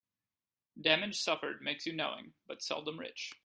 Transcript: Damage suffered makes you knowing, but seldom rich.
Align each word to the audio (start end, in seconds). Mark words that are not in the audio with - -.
Damage 0.81 1.19
suffered 1.19 1.61
makes 1.61 1.85
you 1.85 1.93
knowing, 1.93 2.33
but 2.47 2.63
seldom 2.63 2.97
rich. 2.99 3.33